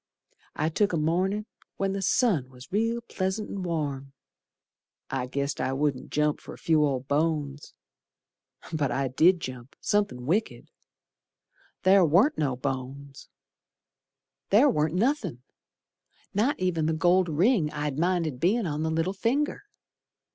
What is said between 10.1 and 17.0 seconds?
wicked. Ther warn't no bones! Ther warn't nothin'! Not ev'n the